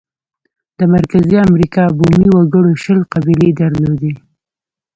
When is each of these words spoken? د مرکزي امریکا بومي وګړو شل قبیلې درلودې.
د 0.77 0.79
مرکزي 0.93 1.37
امریکا 1.49 1.83
بومي 1.97 2.27
وګړو 2.31 2.71
شل 2.83 2.99
قبیلې 3.13 3.49
درلودې. 3.61 4.13